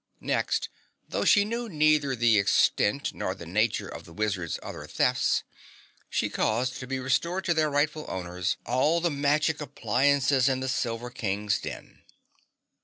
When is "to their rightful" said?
7.45-8.09